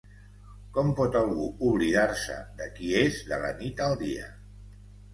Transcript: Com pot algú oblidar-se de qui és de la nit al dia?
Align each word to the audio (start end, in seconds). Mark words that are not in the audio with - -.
Com 0.77 0.89
pot 0.99 1.17
algú 1.19 1.45
oblidar-se 1.69 2.39
de 2.63 2.69
qui 2.81 2.91
és 3.05 3.23
de 3.31 3.43
la 3.47 3.55
nit 3.63 3.89
al 3.91 3.99
dia? 4.05 4.37